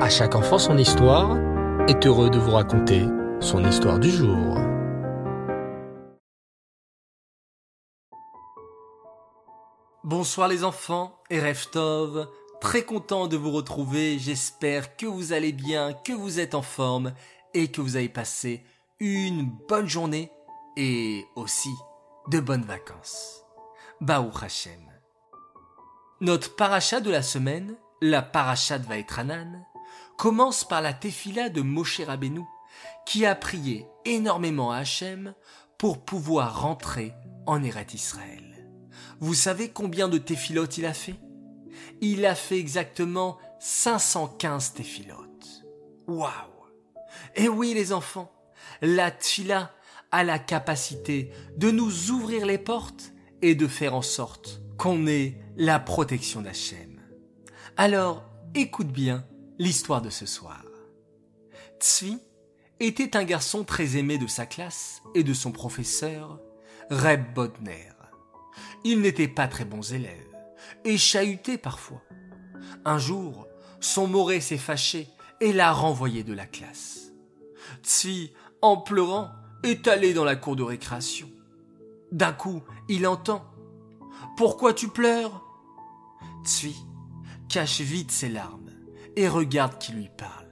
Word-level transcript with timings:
À 0.00 0.08
chaque 0.08 0.34
enfant 0.34 0.58
son 0.58 0.78
histoire 0.78 1.36
est 1.86 2.06
heureux 2.06 2.30
de 2.30 2.38
vous 2.38 2.52
raconter 2.52 3.04
son 3.38 3.62
histoire 3.68 3.98
du 3.98 4.08
jour. 4.08 4.56
Bonsoir 10.02 10.48
les 10.48 10.64
enfants 10.64 11.20
et 11.28 11.38
Reftov, 11.38 12.30
très 12.62 12.86
content 12.86 13.26
de 13.26 13.36
vous 13.36 13.50
retrouver, 13.50 14.18
j'espère 14.18 14.96
que 14.96 15.04
vous 15.04 15.34
allez 15.34 15.52
bien, 15.52 15.92
que 15.92 16.14
vous 16.14 16.40
êtes 16.40 16.54
en 16.54 16.62
forme 16.62 17.12
et 17.52 17.70
que 17.70 17.82
vous 17.82 17.96
avez 17.96 18.08
passé 18.08 18.64
une 19.00 19.50
bonne 19.68 19.86
journée 19.86 20.32
et 20.78 21.26
aussi 21.36 21.74
de 22.28 22.40
bonnes 22.40 22.64
vacances. 22.64 23.44
Baou 24.00 24.30
Hashem. 24.40 24.80
Notre 26.22 26.56
paracha 26.56 27.00
de 27.00 27.10
la 27.10 27.22
semaine, 27.22 27.76
la 28.00 28.22
paracha 28.22 28.78
de 28.78 28.86
Vaetranan, 28.86 29.66
commence 30.20 30.64
par 30.64 30.82
la 30.82 30.92
tefila 30.92 31.48
de 31.48 31.62
Moshe 31.62 32.02
Rabbeinu, 32.02 32.42
qui 33.06 33.24
a 33.24 33.34
prié 33.34 33.86
énormément 34.04 34.70
à 34.70 34.76
Hachem 34.76 35.32
pour 35.78 36.04
pouvoir 36.04 36.60
rentrer 36.60 37.14
en 37.46 37.64
Eret 37.64 37.86
Israël. 37.94 38.68
Vous 39.20 39.32
savez 39.32 39.70
combien 39.70 40.08
de 40.08 40.18
téphilotes 40.18 40.76
il 40.76 40.84
a 40.84 40.92
fait? 40.92 41.14
Il 42.02 42.26
a 42.26 42.34
fait 42.34 42.58
exactement 42.58 43.38
515 43.60 44.74
téphilotes. 44.74 45.64
Waouh 46.06 46.66
Et 47.34 47.48
oui 47.48 47.72
les 47.72 47.94
enfants, 47.94 48.30
la 48.82 49.10
tefila 49.10 49.72
a 50.12 50.22
la 50.22 50.38
capacité 50.38 51.32
de 51.56 51.70
nous 51.70 52.10
ouvrir 52.10 52.44
les 52.44 52.58
portes 52.58 53.14
et 53.40 53.54
de 53.54 53.66
faire 53.66 53.94
en 53.94 54.02
sorte 54.02 54.60
qu'on 54.76 55.06
ait 55.06 55.40
la 55.56 55.80
protection 55.80 56.42
d'Hachem. 56.42 57.00
Alors, 57.78 58.22
écoute 58.54 58.88
bien 58.88 59.24
l'histoire 59.60 60.00
de 60.00 60.08
ce 60.08 60.24
soir. 60.24 60.64
Tzvi 61.78 62.18
était 62.80 63.14
un 63.14 63.24
garçon 63.24 63.62
très 63.62 63.98
aimé 63.98 64.16
de 64.16 64.26
sa 64.26 64.46
classe 64.46 65.02
et 65.14 65.22
de 65.22 65.34
son 65.34 65.52
professeur, 65.52 66.40
Reb 66.88 67.34
Bodner. 67.34 67.92
Il 68.84 69.02
n'était 69.02 69.28
pas 69.28 69.48
très 69.48 69.66
bons 69.66 69.92
élèves 69.92 70.34
et 70.86 70.96
chahuté 70.96 71.58
parfois. 71.58 72.02
Un 72.86 72.96
jour, 72.96 73.46
son 73.80 74.06
moré 74.06 74.40
s'est 74.40 74.56
fâché 74.56 75.08
et 75.42 75.52
l'a 75.52 75.72
renvoyé 75.72 76.24
de 76.24 76.32
la 76.32 76.46
classe. 76.46 77.12
Tzvi, 77.82 78.32
en 78.62 78.78
pleurant, 78.78 79.28
est 79.62 79.86
allé 79.88 80.14
dans 80.14 80.24
la 80.24 80.36
cour 80.36 80.56
de 80.56 80.62
récréation. 80.62 81.28
D'un 82.12 82.32
coup, 82.32 82.62
il 82.88 83.06
entend 83.06 83.44
Pourquoi 84.38 84.72
tu 84.72 84.88
pleures? 84.88 85.44
Tzvi 86.46 86.74
cache 87.50 87.82
vite 87.82 88.10
ses 88.10 88.30
larmes 88.30 88.69
et 89.16 89.28
regarde 89.28 89.78
qui 89.78 89.92
lui 89.92 90.10
parle. 90.16 90.46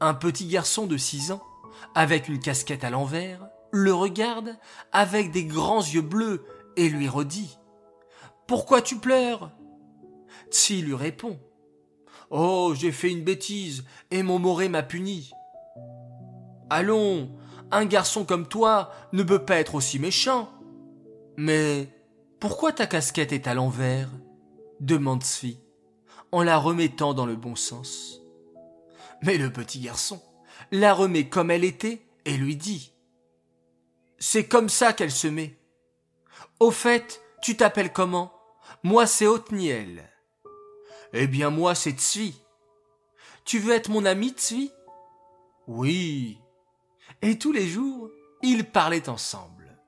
Un 0.00 0.14
petit 0.14 0.46
garçon 0.46 0.86
de 0.86 0.96
six 0.96 1.32
ans, 1.32 1.42
avec 1.94 2.28
une 2.28 2.40
casquette 2.40 2.84
à 2.84 2.90
l'envers, 2.90 3.48
le 3.72 3.92
regarde 3.94 4.56
avec 4.92 5.30
des 5.30 5.44
grands 5.44 5.82
yeux 5.82 6.02
bleus 6.02 6.44
et 6.76 6.88
lui 6.88 7.08
redit 7.08 7.58
Pourquoi 8.46 8.82
tu 8.82 8.96
pleures? 8.96 9.50
Tsi 10.50 10.82
lui 10.82 10.94
répond 10.94 11.38
Oh, 12.30 12.74
j'ai 12.74 12.92
fait 12.92 13.10
une 13.10 13.24
bêtise 13.24 13.84
et 14.10 14.22
mon 14.22 14.38
moré 14.38 14.68
m'a 14.68 14.82
puni. 14.82 15.30
Allons, 16.70 17.30
un 17.70 17.84
garçon 17.84 18.24
comme 18.24 18.48
toi 18.48 18.90
ne 19.12 19.22
peut 19.22 19.44
pas 19.44 19.56
être 19.56 19.76
aussi 19.76 19.98
méchant. 19.98 20.48
Mais 21.36 21.88
pourquoi 22.40 22.72
ta 22.72 22.86
casquette 22.86 23.32
est 23.32 23.46
à 23.46 23.54
l'envers? 23.54 24.10
demande 24.80 25.22
Svi 25.22 25.58
en 26.32 26.42
la 26.42 26.58
remettant 26.58 27.14
dans 27.14 27.26
le 27.26 27.36
bon 27.36 27.56
sens. 27.56 28.20
Mais 29.22 29.38
le 29.38 29.52
petit 29.52 29.80
garçon 29.80 30.20
la 30.70 30.94
remet 30.94 31.28
comme 31.28 31.50
elle 31.50 31.64
était 31.64 32.02
et 32.24 32.36
lui 32.36 32.56
dit 32.56 32.92
C'est 34.18 34.46
comme 34.46 34.68
ça 34.68 34.92
qu'elle 34.92 35.10
se 35.12 35.28
met. 35.28 35.58
Au 36.60 36.70
fait, 36.70 37.22
tu 37.42 37.56
t'appelles 37.56 37.92
comment? 37.92 38.32
Moi, 38.82 39.06
c'est 39.06 39.26
Otniel. 39.26 40.10
Eh 41.12 41.26
bien, 41.26 41.50
moi, 41.50 41.74
c'est 41.74 41.92
Tsvi. 41.92 42.40
Tu 43.44 43.58
veux 43.58 43.74
être 43.74 43.90
mon 43.90 44.04
ami, 44.04 44.30
Tsvi? 44.30 44.72
Oui. 45.66 46.38
Et 47.22 47.38
tous 47.38 47.52
les 47.52 47.66
jours, 47.66 48.10
ils 48.42 48.64
parlaient 48.64 49.08
ensemble. 49.08 49.78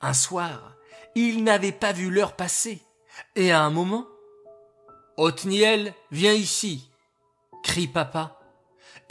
Un 0.00 0.14
soir, 0.14 0.76
ils 1.14 1.44
n'avaient 1.44 1.72
pas 1.72 1.92
vu 1.92 2.10
l'heure 2.10 2.36
passer, 2.36 2.82
et 3.36 3.52
à 3.52 3.62
un 3.62 3.70
moment, 3.70 4.06
Othniel, 5.18 5.94
viens 6.12 6.32
ici, 6.32 6.88
crie 7.64 7.88
papa, 7.88 8.38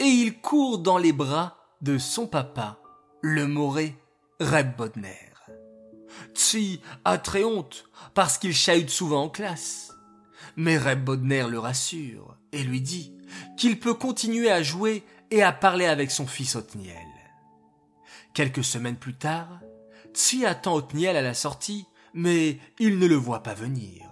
et 0.00 0.06
il 0.06 0.40
court 0.40 0.78
dans 0.78 0.96
les 0.96 1.12
bras 1.12 1.58
de 1.82 1.98
son 1.98 2.26
papa, 2.26 2.78
le 3.20 3.46
moré 3.46 3.94
Reb 4.40 4.74
Bodner. 4.74 5.34
Tsi 6.34 6.80
a 7.04 7.18
très 7.18 7.44
honte 7.44 7.84
parce 8.14 8.38
qu'il 8.38 8.54
chahute 8.54 8.88
souvent 8.88 9.24
en 9.24 9.28
classe. 9.28 9.92
Mais 10.56 10.78
Reb 10.78 11.04
Bodner 11.04 11.46
le 11.46 11.58
rassure 11.58 12.38
et 12.52 12.62
lui 12.62 12.80
dit 12.80 13.14
qu'il 13.58 13.78
peut 13.78 13.92
continuer 13.92 14.50
à 14.50 14.62
jouer 14.62 15.04
et 15.30 15.42
à 15.42 15.52
parler 15.52 15.84
avec 15.84 16.10
son 16.10 16.26
fils 16.26 16.56
Othniel. 16.56 17.06
Quelques 18.32 18.64
semaines 18.64 18.96
plus 18.96 19.14
tard, 19.14 19.60
Tsi 20.14 20.46
attend 20.46 20.74
Othniel 20.74 21.18
à 21.18 21.22
la 21.22 21.34
sortie, 21.34 21.84
mais 22.14 22.58
il 22.78 22.98
ne 22.98 23.06
le 23.06 23.16
voit 23.16 23.42
pas 23.42 23.52
venir. 23.52 24.08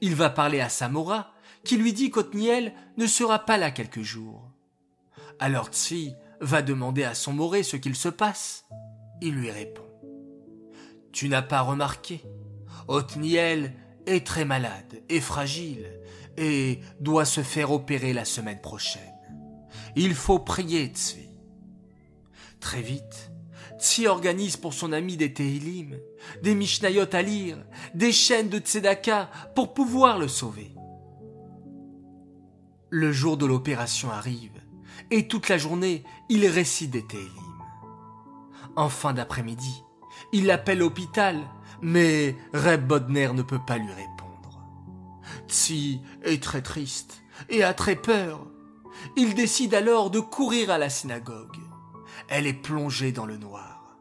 Il 0.00 0.14
va 0.14 0.30
parler 0.30 0.60
à 0.60 0.68
Samora, 0.68 1.32
qui 1.64 1.76
lui 1.76 1.92
dit 1.92 2.10
qu'Otniel 2.10 2.72
ne 2.96 3.06
sera 3.06 3.40
pas 3.40 3.58
là 3.58 3.70
quelques 3.70 4.02
jours. 4.02 4.50
Alors 5.38 5.68
Tsi 5.68 6.14
va 6.40 6.62
demander 6.62 7.04
à 7.04 7.14
son 7.14 7.32
moré 7.32 7.62
ce 7.62 7.76
qu'il 7.76 7.96
se 7.96 8.08
passe. 8.08 8.66
Il 9.20 9.34
lui 9.34 9.50
répond. 9.50 9.82
Tu 11.12 11.28
n'as 11.28 11.42
pas 11.42 11.60
remarqué. 11.60 12.22
Otniel 12.88 13.74
est 14.06 14.26
très 14.26 14.44
malade 14.44 15.02
et 15.08 15.20
fragile 15.20 15.86
et 16.36 16.80
doit 17.00 17.24
se 17.24 17.42
faire 17.42 17.72
opérer 17.72 18.12
la 18.12 18.24
semaine 18.24 18.60
prochaine. 18.60 19.02
Il 19.96 20.14
faut 20.14 20.38
prier 20.38 20.86
Tsi. 20.86 21.28
Très 22.60 22.82
vite, 22.82 23.30
Tsi 23.78 24.06
organise 24.06 24.56
pour 24.56 24.72
son 24.72 24.92
ami 24.92 25.16
des 25.16 25.34
Tehilim, 25.34 25.98
des 26.42 26.54
Mishnayot 26.54 27.14
à 27.14 27.22
lire, 27.22 27.58
des 27.94 28.12
chaînes 28.12 28.48
de 28.48 28.58
Tzedaka 28.58 29.30
pour 29.54 29.74
pouvoir 29.74 30.18
le 30.18 30.28
sauver. 30.28 30.74
Le 32.88 33.12
jour 33.12 33.36
de 33.36 33.44
l'opération 33.44 34.10
arrive, 34.10 34.62
et 35.10 35.28
toute 35.28 35.48
la 35.48 35.58
journée, 35.58 36.04
il 36.28 36.46
récite 36.46 36.90
des 36.90 37.06
Tehilim. 37.06 37.30
En 38.76 38.88
fin 38.88 39.12
d'après-midi, 39.12 39.82
il 40.32 40.50
appelle 40.50 40.78
l'hôpital, 40.78 41.40
mais 41.82 42.34
Reb 42.54 42.86
Bodner 42.86 43.32
ne 43.34 43.42
peut 43.42 43.60
pas 43.66 43.76
lui 43.76 43.92
répondre. 43.92 44.62
Tsi 45.48 46.00
est 46.22 46.42
très 46.42 46.62
triste 46.62 47.22
et 47.50 47.62
a 47.62 47.74
très 47.74 47.96
peur. 47.96 48.46
Il 49.16 49.34
décide 49.34 49.74
alors 49.74 50.10
de 50.10 50.20
courir 50.20 50.70
à 50.70 50.78
la 50.78 50.88
synagogue. 50.88 51.58
Elle 52.28 52.46
est 52.46 52.52
plongée 52.52 53.12
dans 53.12 53.26
le 53.26 53.36
noir. 53.36 53.96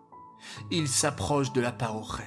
Il 0.72 0.88
s'approche 0.88 1.54
de 1.54 1.62
la 1.62 1.72
parochette, 1.72 2.26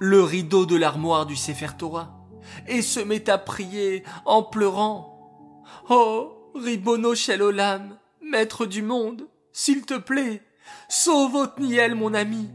le 0.00 0.22
rideau 0.22 0.64
de 0.66 0.76
l'armoire 0.76 1.26
du 1.26 1.36
Sefer 1.36 1.76
Torah, 1.78 2.18
et 2.66 2.82
se 2.82 3.00
met 3.00 3.28
à 3.28 3.38
prier 3.38 4.04
en 4.24 4.42
pleurant. 4.42 5.64
Oh, 5.90 6.50
Ribono 6.54 7.14
Shel 7.14 7.42
Olam, 7.42 7.98
maître 8.22 8.66
du 8.66 8.82
monde, 8.82 9.28
s'il 9.52 9.84
te 9.84 9.98
plaît, 9.98 10.42
sauve 10.88 11.34
Otniel, 11.34 11.94
mon 11.94 12.14
ami. 12.14 12.50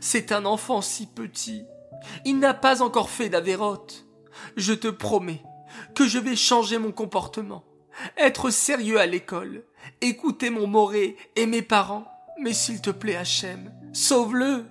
C'est 0.00 0.32
un 0.32 0.44
enfant 0.44 0.80
si 0.80 1.06
petit. 1.06 1.64
Il 2.24 2.38
n'a 2.38 2.54
pas 2.54 2.82
encore 2.82 3.10
fait 3.10 3.28
d'avérote. 3.28 4.06
Je 4.56 4.72
te 4.72 4.88
promets 4.88 5.42
que 5.94 6.06
je 6.06 6.18
vais 6.18 6.36
changer 6.36 6.78
mon 6.78 6.92
comportement, 6.92 7.64
être 8.16 8.50
sérieux 8.50 9.00
à 9.00 9.06
l'école, 9.06 9.64
écouter 10.00 10.50
mon 10.50 10.66
moré 10.66 11.16
et 11.36 11.46
mes 11.46 11.62
parents, 11.62 12.06
mais 12.40 12.52
s'il 12.52 12.80
te 12.80 12.90
plaît, 12.90 13.16
Hachem, 13.16 13.72
sauve-le. 13.92 14.66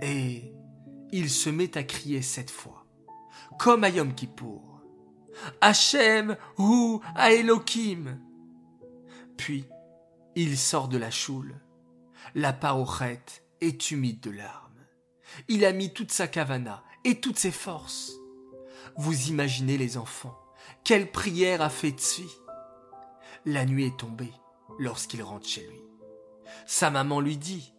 Et 0.00 0.52
il 1.12 1.30
se 1.30 1.50
met 1.50 1.76
à 1.76 1.82
crier 1.82 2.22
cette 2.22 2.50
fois, 2.50 2.86
comme 3.58 3.84
à 3.84 3.88
Yom 3.88 4.14
Kippour. 4.14 4.80
Hachem 5.60 6.36
ou 6.58 7.00
à 7.14 7.32
Elohim. 7.32 8.18
Puis, 9.36 9.64
il 10.36 10.56
sort 10.58 10.88
de 10.88 10.98
la 10.98 11.10
choule. 11.10 11.60
La 12.34 12.52
parochette 12.52 13.44
est 13.60 13.90
humide 13.90 14.20
de 14.20 14.30
larmes. 14.30 14.70
Il 15.48 15.64
a 15.64 15.72
mis 15.72 15.92
toute 15.92 16.12
sa 16.12 16.28
cavana 16.28 16.84
et 17.04 17.20
toutes 17.20 17.38
ses 17.38 17.50
forces. 17.50 18.12
Vous 18.96 19.28
imaginez 19.28 19.78
les 19.78 19.96
enfants, 19.96 20.38
quelle 20.84 21.10
prière 21.10 21.62
a 21.62 21.68
fait 21.68 21.90
Tzvi 21.90 22.28
la 23.46 23.64
nuit 23.64 23.86
est 23.86 23.96
tombée 23.96 24.32
lorsqu'il 24.78 25.22
rentre 25.22 25.48
chez 25.48 25.62
lui. 25.62 25.80
Sa 26.66 26.90
maman 26.90 27.20
lui 27.20 27.36
dit 27.36 27.72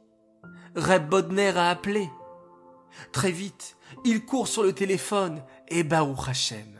Reb 0.75 1.07
Bodner 1.07 1.55
a 1.55 1.69
appelé. 1.69 2.09
Très 3.11 3.31
vite, 3.31 3.77
il 4.03 4.25
court 4.25 4.47
sur 4.47 4.63
le 4.63 4.73
téléphone 4.73 5.43
et 5.67 5.83
Baruch 5.83 6.27
Hashem. 6.27 6.79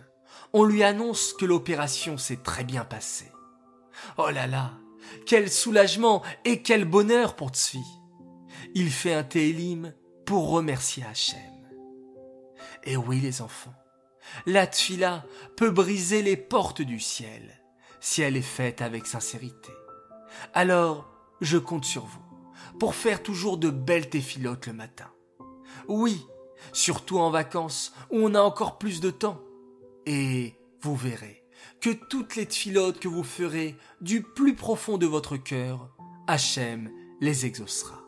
on 0.53 0.63
lui 0.63 0.83
annonce 0.83 1.33
que 1.33 1.45
l'opération 1.45 2.17
s'est 2.17 2.41
très 2.43 2.63
bien 2.63 2.83
passée. 2.83 3.31
Oh 4.17 4.29
là 4.29 4.47
là, 4.47 4.73
quel 5.25 5.49
soulagement 5.49 6.23
et 6.43 6.61
quel 6.61 6.85
bonheur 6.85 7.35
pour 7.35 7.49
Tzvi. 7.49 7.83
Il 8.73 8.89
fait 8.89 9.13
un 9.13 9.23
télim 9.23 9.93
pour 10.25 10.49
remercier 10.49 11.03
Hachem. 11.03 11.39
Et 12.83 12.97
oui 12.97 13.19
les 13.19 13.41
enfants, 13.41 13.73
la 14.45 14.68
tfila 14.68 15.25
peut 15.56 15.71
briser 15.71 16.21
les 16.21 16.38
portes 16.38 16.81
du 16.81 17.00
ciel 17.00 17.62
si 18.00 18.21
elle 18.21 18.35
est 18.35 18.41
faite 18.41 18.81
avec 18.81 19.06
sincérité. 19.06 19.71
Alors, 20.53 21.07
je 21.39 21.57
compte 21.57 21.85
sur 21.85 22.06
vous 22.06 22.21
pour 22.79 22.95
faire 22.95 23.21
toujours 23.21 23.57
de 23.57 23.69
belles 23.69 24.09
téphilotes 24.09 24.68
le 24.68 24.73
matin. 24.73 25.12
Oui, 25.88 26.25
surtout 26.73 27.19
en 27.19 27.29
vacances 27.29 27.94
où 28.12 28.18
on 28.18 28.35
a 28.35 28.41
encore 28.41 28.77
plus 28.77 29.01
de 29.01 29.12
temps. 29.12 29.39
Et 30.06 30.56
vous 30.81 30.95
verrez 30.95 31.44
que 31.79 31.91
toutes 31.91 32.35
les 32.35 32.47
tfilotes 32.47 33.00
que 33.00 33.07
vous 33.07 33.23
ferez 33.23 33.77
du 34.01 34.23
plus 34.23 34.56
profond 34.56 34.97
de 34.97 35.06
votre 35.06 35.38
cœur, 35.38 35.89
Hachem 36.27 36.91
les 37.19 37.45
exaucera. 37.45 38.01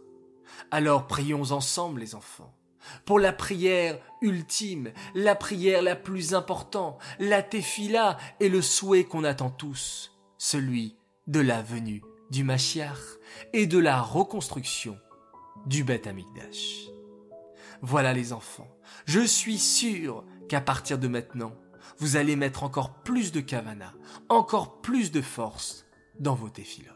Alors 0.72 1.08
prions 1.08 1.52
ensemble 1.52 2.00
les 2.00 2.16
enfants 2.16 2.56
pour 3.06 3.20
la 3.20 3.34
prière 3.34 4.00
ultime, 4.22 4.92
la 5.16 5.36
prière 5.36 5.82
la 5.82 5.96
plus 5.96 6.34
importante, 6.34 7.00
la 7.20 7.44
tefila 7.44 8.18
et 8.40 8.50
le 8.50 8.62
souhait 8.62 9.04
qu'on 9.04 9.24
attend 9.24 9.50
tous, 9.50 10.18
celui 10.38 10.96
de 11.28 11.40
la 11.40 11.62
venue 11.62 12.04
du 12.30 12.44
Mashiach 12.44 13.20
et 13.54 13.68
de 13.68 13.78
la 13.78 14.02
reconstruction 14.02 14.98
du 15.66 15.84
Beth 15.84 16.08
Amikdash. 16.08 16.88
Voilà 17.82 18.14
les 18.14 18.34
enfants, 18.34 18.78
je 19.06 19.20
suis 19.20 19.60
sûr 19.60 20.24
qu'à 20.48 20.62
partir 20.62 20.98
de 20.98 21.08
maintenant, 21.08 21.54
vous 22.00 22.16
allez 22.16 22.36
mettre 22.36 22.64
encore 22.64 23.04
plus 23.04 23.32
de 23.32 23.42
kavana, 23.42 23.94
encore 24.30 24.82
plus 24.82 25.12
de 25.12 25.22
force 25.22 25.86
dans 26.20 26.36
vos 26.36 26.50
tefilotes. 26.50 26.94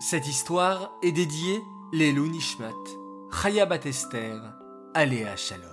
Cette 0.00 0.26
histoire 0.28 0.92
est 1.02 1.12
dédiée 1.12 1.60
Lelou 1.92 2.28
Nishmat, 2.28 2.72
Chaya 3.42 3.66
Batester, 3.66 4.38
Aléa 4.94 5.36
Shalom. 5.36 5.64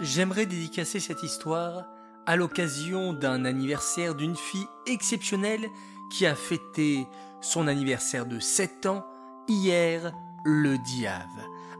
J'aimerais 0.00 0.46
dédicacer 0.46 0.98
cette 0.98 1.22
histoire 1.22 1.84
à 2.26 2.36
l'occasion 2.36 3.12
d'un 3.12 3.44
anniversaire 3.44 4.14
d'une 4.14 4.34
fille 4.34 4.66
exceptionnelle 4.86 5.68
qui 6.10 6.26
a 6.26 6.34
fêté 6.34 7.06
son 7.42 7.68
anniversaire 7.68 8.24
de 8.24 8.40
7 8.40 8.86
ans 8.86 9.06
hier, 9.46 10.12
le 10.44 10.78
Diave. 10.78 11.26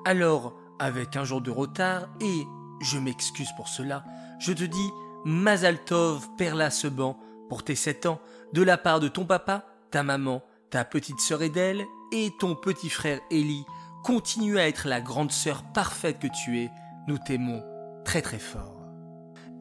Alors, 0.04 0.54
avec 0.78 1.16
un 1.16 1.24
jour 1.24 1.40
de 1.40 1.50
retard, 1.50 2.06
et 2.20 2.46
je 2.82 2.98
m'excuse 2.98 3.50
pour 3.56 3.68
cela, 3.68 4.04
je 4.38 4.52
te 4.52 4.64
dis 4.64 4.90
Mazaltov 5.24 6.28
Perla 6.36 6.70
Seban 6.70 7.18
pour 7.48 7.64
tes 7.64 7.74
7 7.74 8.06
ans, 8.06 8.20
de 8.52 8.62
la 8.62 8.76
part 8.76 9.00
de 9.00 9.08
ton 9.08 9.24
papa, 9.24 9.64
ta 9.90 10.02
maman, 10.02 10.42
ta 10.70 10.84
petite 10.84 11.20
sœur 11.20 11.42
Edel 11.42 11.84
et 12.12 12.32
ton 12.38 12.54
petit 12.54 12.90
frère 12.90 13.20
Eli. 13.30 13.64
Continue 14.04 14.58
à 14.58 14.68
être 14.68 14.86
la 14.86 15.00
grande 15.00 15.32
sœur 15.32 15.62
parfaite 15.62 16.18
que 16.18 16.26
tu 16.26 16.60
es. 16.60 16.70
Nous 17.08 17.16
t'aimons 17.16 17.64
très 18.04 18.20
très 18.20 18.38
fort. 18.38 18.82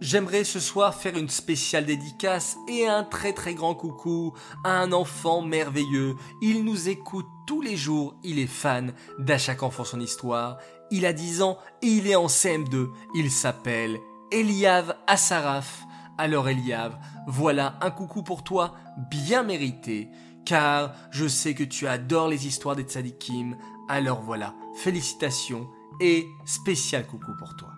J'aimerais 0.01 0.43
ce 0.43 0.59
soir 0.59 0.95
faire 0.95 1.17
une 1.17 1.29
spéciale 1.29 1.85
dédicace 1.85 2.57
et 2.67 2.85
un 2.85 3.05
très 3.05 3.31
très 3.31 3.53
grand 3.53 3.73
coucou 3.73 4.33
à 4.65 4.71
un 4.71 4.91
enfant 4.91 5.41
merveilleux. 5.41 6.17
Il 6.41 6.65
nous 6.65 6.89
écoute 6.89 7.25
tous 7.47 7.61
les 7.61 7.77
jours, 7.77 8.17
il 8.21 8.37
est 8.37 8.47
fan 8.47 8.91
d'À 9.17 9.37
chaque 9.37 9.63
enfant 9.63 9.85
son 9.85 10.01
histoire. 10.01 10.57
Il 10.91 11.05
a 11.05 11.13
10 11.13 11.41
ans 11.41 11.57
et 11.81 11.87
il 11.87 12.07
est 12.07 12.17
en 12.17 12.27
CM2. 12.27 12.89
Il 13.15 13.31
s'appelle 13.31 13.97
Eliav 14.29 14.93
Asaraf. 15.07 15.85
Alors 16.17 16.49
Eliav, 16.49 16.97
voilà 17.27 17.79
un 17.79 17.91
coucou 17.91 18.23
pour 18.23 18.43
toi 18.43 18.75
bien 19.09 19.43
mérité, 19.43 20.09
car 20.45 20.93
je 21.11 21.27
sais 21.29 21.53
que 21.53 21.63
tu 21.63 21.87
adores 21.87 22.27
les 22.27 22.45
histoires 22.45 22.75
des 22.75 22.83
tzadikim. 22.83 23.55
Alors 23.87 24.21
voilà, 24.21 24.55
félicitations 24.75 25.69
et 25.99 26.27
spécial 26.45 27.05
coucou 27.05 27.33
pour 27.37 27.55
toi. 27.55 27.71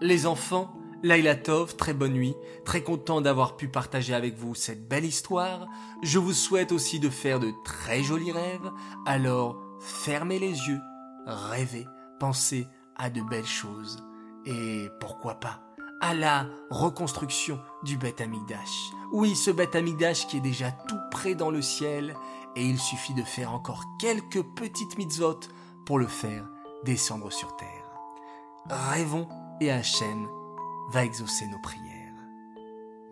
Les 0.00 0.26
enfants, 0.26 0.74
Laila 1.02 1.34
Tov, 1.36 1.76
très 1.76 1.92
bonne 1.92 2.14
nuit, 2.14 2.34
très 2.64 2.82
content 2.82 3.20
d'avoir 3.20 3.56
pu 3.56 3.68
partager 3.68 4.14
avec 4.14 4.36
vous 4.36 4.54
cette 4.54 4.88
belle 4.88 5.04
histoire. 5.04 5.66
Je 6.02 6.18
vous 6.18 6.32
souhaite 6.32 6.72
aussi 6.72 7.00
de 7.00 7.10
faire 7.10 7.40
de 7.40 7.52
très 7.64 8.02
jolis 8.02 8.32
rêves, 8.32 8.70
alors 9.06 9.60
fermez 9.80 10.38
les 10.38 10.52
yeux, 10.68 10.80
rêvez, 11.26 11.86
pensez 12.18 12.66
à 12.96 13.10
de 13.10 13.22
belles 13.22 13.46
choses. 13.46 14.02
Et 14.46 14.88
pourquoi 15.00 15.34
pas 15.40 15.60
à 16.00 16.12
la 16.12 16.46
reconstruction 16.68 17.58
du 17.82 17.96
Beth 17.96 18.20
Amigdash. 18.20 18.90
Oui, 19.10 19.34
ce 19.34 19.50
Beth 19.50 19.74
Amigdash 19.74 20.26
qui 20.26 20.36
est 20.36 20.40
déjà 20.40 20.70
tout 20.70 20.98
près 21.10 21.34
dans 21.34 21.50
le 21.50 21.62
ciel, 21.62 22.14
et 22.56 22.64
il 22.64 22.78
suffit 22.78 23.14
de 23.14 23.22
faire 23.22 23.52
encore 23.52 23.84
quelques 23.98 24.42
petites 24.42 24.98
mitzvot 24.98 25.40
pour 25.86 25.98
le 25.98 26.06
faire 26.06 26.48
descendre 26.84 27.30
sur 27.32 27.56
terre. 27.56 27.68
Rêvons 28.68 29.28
et 29.60 29.70
Hachem 29.70 30.26
va 30.90 31.04
exaucer 31.04 31.46
nos 31.46 31.58
prières. 31.58 32.14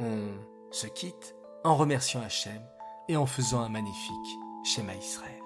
On 0.00 0.28
se 0.70 0.86
quitte 0.86 1.34
en 1.64 1.76
remerciant 1.76 2.22
Hachem 2.22 2.62
et 3.08 3.16
en 3.16 3.26
faisant 3.26 3.60
un 3.60 3.68
magnifique 3.68 4.38
schéma 4.64 4.94
Israël. 4.94 5.41